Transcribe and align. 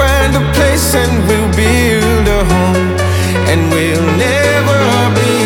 find 0.00 0.34
a 0.34 0.44
place 0.56 0.94
and 0.94 1.14
we'll 1.28 1.50
build 1.60 2.26
a 2.38 2.40
home. 2.52 2.90
And 3.50 3.60
we'll 3.72 4.08
never 4.26 4.80
be 5.18 5.39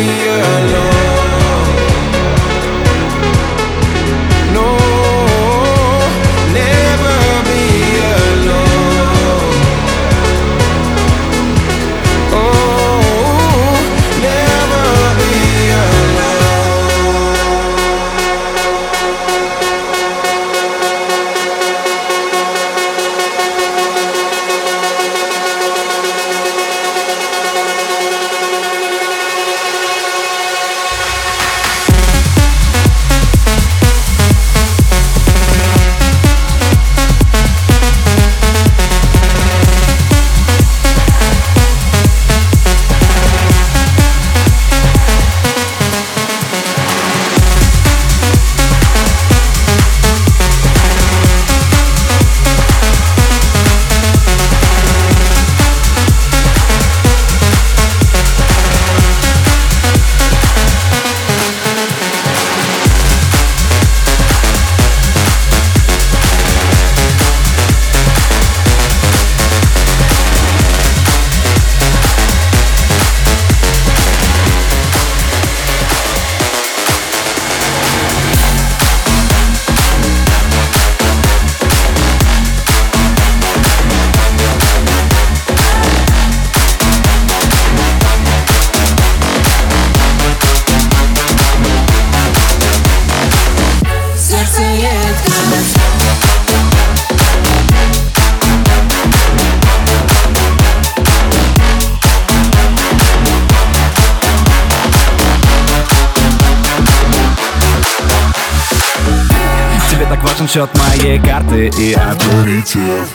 счет 110.47 110.69
моей 110.77 111.19
карты 111.19 111.67
и 111.77 111.93
аперитив 111.93 113.07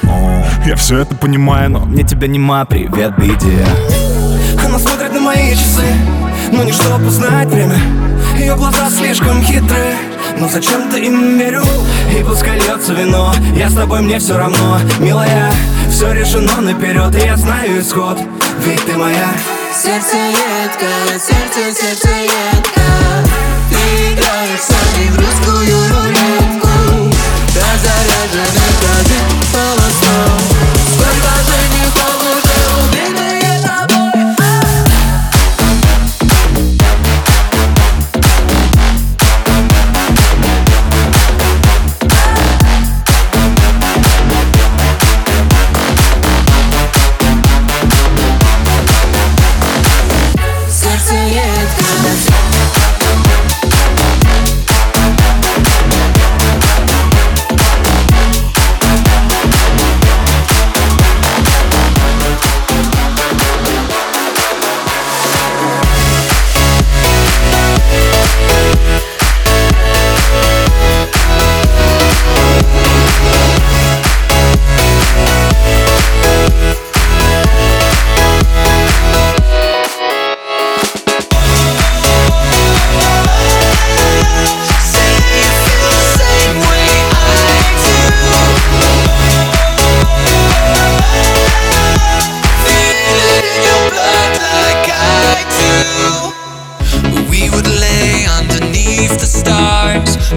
Я 0.66 0.76
все 0.76 0.98
это 0.98 1.14
понимаю, 1.14 1.70
но 1.70 1.80
мне 1.80 2.02
тебя 2.02 2.26
нема, 2.26 2.64
привет, 2.64 3.14
беде 3.18 3.66
Она 4.64 4.78
смотрит 4.78 5.12
на 5.12 5.20
мои 5.20 5.52
часы, 5.52 5.84
но 6.52 6.62
не 6.64 6.72
чтобы 6.72 7.06
узнать 7.06 7.48
время. 7.48 7.78
Ее 8.38 8.56
глаза 8.56 8.88
слишком 8.90 9.42
хитрые 9.42 9.96
но 10.38 10.48
зачем-то 10.48 10.96
им 10.96 11.38
верю? 11.38 11.62
И 12.18 12.22
пускай 12.24 12.58
льется 12.58 12.94
вино 12.94 13.34
Я 13.54 13.68
с 13.68 13.74
тобой, 13.74 14.00
мне 14.00 14.18
все 14.18 14.38
равно. 14.38 14.78
Милая, 14.98 15.52
все 15.90 16.12
решено 16.12 16.60
наперед 16.62 17.14
И 17.14 17.26
я 17.26 17.36
знаю 17.36 17.80
исход 17.80 18.18
Ведь 18.64 18.82
ты 18.86 18.96
моя. 18.96 19.28
Сердце 19.74 20.16
едко, 20.16 20.86
сердце, 21.18 21.78
сердце 21.78 22.08
едко. 22.08 22.80
Ты 23.68 24.14
играешь 24.14 25.10
в 25.10 25.18
русскую 25.18 25.76
рулетку 25.90 26.69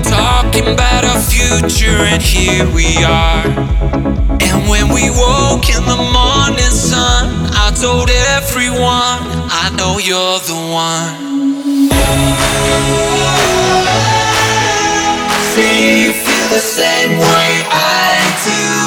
talking 0.01 0.67
about 0.73 1.05
our 1.05 1.19
future, 1.19 2.01
and 2.09 2.21
here 2.21 2.65
we 2.73 3.03
are. 3.03 3.45
And 4.41 4.67
when 4.67 4.89
we 4.89 5.09
woke 5.11 5.69
in 5.69 5.83
the 5.85 6.01
morning 6.11 6.71
sun, 6.71 7.51
I 7.53 7.71
told 7.79 8.09
everyone, 8.09 9.21
I 9.53 9.69
know 9.77 9.99
you're 9.99 10.39
the 10.49 10.57
one. 10.73 11.13
Say 15.53 16.05
you 16.05 16.13
feel 16.13 16.47
the 16.49 16.59
same 16.59 17.19
way 17.19 17.63
I 17.69 18.33
do. 18.45 18.82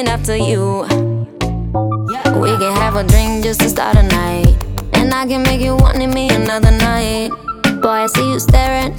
Coming 0.00 0.12
after 0.12 0.36
you. 0.36 0.82
We 2.40 2.50
can 2.58 2.74
have 2.76 2.96
a 2.96 3.04
drink 3.04 3.44
just 3.44 3.60
to 3.60 3.68
start 3.68 3.96
a 3.96 4.02
night. 4.02 4.56
And 4.94 5.12
I 5.12 5.26
can 5.26 5.42
make 5.42 5.60
you 5.60 5.76
want 5.76 5.98
me 5.98 6.30
another 6.30 6.70
night. 6.70 7.30
Boy, 7.82 7.88
I 7.88 8.06
see 8.06 8.30
you 8.30 8.40
staring. 8.40 8.94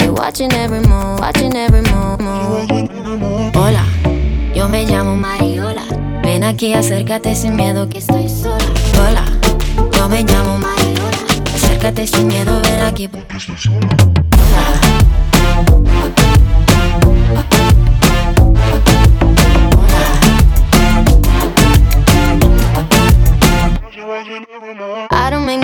You're 0.00 0.12
watching 0.12 0.52
every 0.52 0.80
move, 0.80 1.18
watching 1.20 1.56
every 1.56 1.82
move. 1.82 2.20
move. 2.20 3.52
Hola, 3.54 3.84
yo 4.54 4.68
me 4.68 4.84
llamo 4.86 5.16
Mariola. 5.16 5.82
Ven 6.22 6.44
aquí, 6.44 6.72
acércate 6.74 7.34
sin 7.34 7.56
miedo 7.56 7.88
que 7.88 7.98
estoy 7.98 8.28
sola. 8.28 8.58
Hola, 9.00 9.24
yo 9.92 10.08
me 10.08 10.22
llamo 10.22 10.58
Mariola. 10.58 11.18
Acércate 11.54 12.06
sin 12.06 12.28
miedo, 12.28 12.60
ven 12.62 12.82
aquí 12.82 13.08
porque 13.08 13.36
estoy 13.36 13.56
sola. 13.56 14.25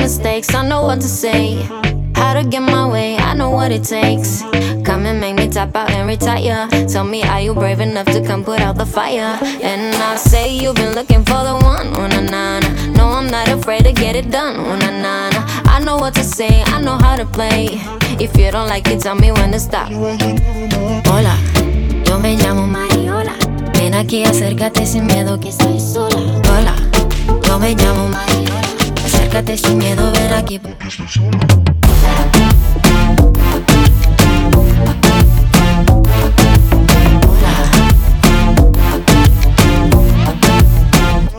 Mistakes, 0.02 0.52
I 0.52 0.66
know 0.66 0.82
what 0.82 1.00
to 1.00 1.06
say. 1.06 1.62
How 2.16 2.34
to 2.34 2.43
get 2.43 2.60
my 2.60 2.88
way, 2.88 3.16
I 3.16 3.34
know 3.34 3.50
what 3.50 3.70
it 3.70 3.84
takes. 3.84 4.43
Come 4.84 5.06
and 5.06 5.20
make 5.20 5.37
me 5.37 5.46
tap 5.49 5.76
out 5.76 5.93
and 5.93 6.08
retire. 6.08 6.66
Tell 6.88 7.04
me, 7.04 7.22
are 7.22 7.40
you 7.40 7.54
brave 7.54 7.78
enough 7.78 8.06
to 8.06 8.20
come 8.26 8.43
put 8.43 8.60
out 8.60 8.76
the 8.76 8.84
fire? 8.84 9.38
And 9.62 9.94
I'll 9.94 10.19
say 10.19 10.52
you've 10.52 10.75
been 10.75 10.94
looking 10.96 11.25
for 11.25 11.40
the 11.49 11.54
one, 11.75 11.87
oh 11.94 12.08
na 12.08 12.20
na 12.20 12.58
na. 12.58 12.93
No, 12.99 13.04
I'm 13.16 13.28
not 13.28 13.46
afraid 13.49 13.84
to 13.84 13.93
get 13.93 14.16
it 14.16 14.28
done, 14.31 14.56
oh 14.58 14.76
na 14.76 14.90
na 14.90 15.31
na. 15.31 15.40
I 15.75 15.78
know 15.84 15.96
what 15.96 16.14
to 16.14 16.25
say, 16.25 16.62
I 16.66 16.81
know 16.81 16.98
how 16.98 17.14
to 17.16 17.25
play. 17.25 17.69
If 18.19 18.37
you 18.37 18.50
don't 18.50 18.66
like 18.66 18.88
it, 18.88 19.00
tell 19.00 19.14
me 19.14 19.31
when 19.31 19.52
to 19.52 19.60
stop. 19.60 19.88
Hola, 21.06 21.37
yo 22.06 22.19
me 22.19 22.37
llamo 22.37 22.66
Mariola. 22.66 23.34
Ven 23.75 23.94
aquí, 23.94 24.25
acércate 24.25 24.84
sin 24.84 25.06
miedo 25.06 25.38
que 25.38 25.50
estoy 25.50 25.78
sola. 25.78 26.16
Hola, 26.50 26.74
yo 27.46 27.58
me 27.60 27.74
llamo 27.76 28.08
Mariola. 28.08 28.71
Acércate 29.32 29.56
sin 29.56 29.79
miedo, 29.79 30.12
ven 30.12 30.32
aquí 30.34 30.60
sola. 31.08 31.31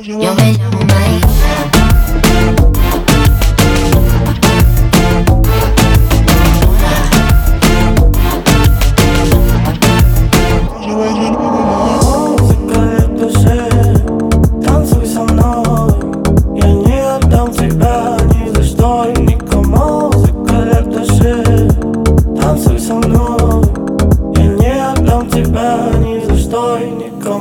Yo 0.02 0.34
me 0.34 0.54
llamo 0.54 0.80
Mariola. 0.88 1.93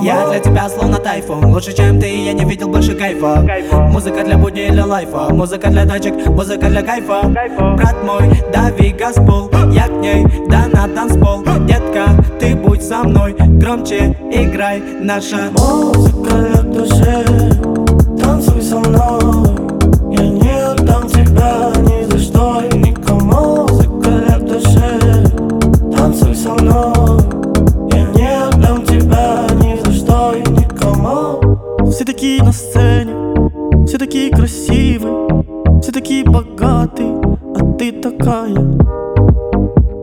Я 0.03 0.27
для 0.27 0.41
тебя 0.41 0.69
словно 0.69 0.99
тайфун. 0.99 1.47
Лучше, 1.47 1.73
чем 1.73 2.01
ты, 2.01 2.25
я 2.25 2.33
не 2.33 2.45
видел 2.45 2.69
больше 2.69 2.97
кайфа. 2.97 3.47
Музыка 3.73 4.25
для 4.25 4.37
будни 4.37 4.67
или 4.67 4.81
лайфа. 4.81 5.33
Музыка 5.33 5.69
для 5.69 5.87
тачек, 5.87 6.27
музыка 6.27 6.67
для 6.69 6.83
кайфа. 6.83 7.23
Брат 7.23 8.03
мой, 8.03 8.43
дави 8.53 8.91
газпол 8.91 9.49
Я 9.71 9.87
к 9.87 9.93
ней, 9.93 10.27
да 10.49 10.67
на 10.67 10.89
танцпол. 10.89 11.45
Детка, 11.67 12.09
ты 12.41 12.57
будь 12.57 12.83
со 12.83 13.05
мной. 13.05 13.37
Громче 13.39 14.17
играй 14.33 14.83
наша 15.01 15.51
Музыка 15.53 16.35
в 16.35 16.73
душе, 16.73 17.25
танцуй 18.21 18.61
со 18.61 18.81
мной. 18.81 19.55
Я 20.11 20.29
не 20.29 20.65
отдам 20.65 21.07
тебя 21.07 21.71
ни 21.79 22.02
такие 34.13 34.31
красивые 34.31 35.81
Все 35.81 35.91
такие 35.91 36.23
богатые, 36.23 37.19
а 37.57 37.73
ты 37.79 37.93
такая. 37.93 38.79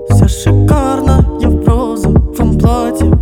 Вся 0.10 0.28
шикарная 0.28 1.22
в 1.22 1.68
розовом 1.68 2.58
платье 2.58 3.19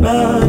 smile. 0.00 0.39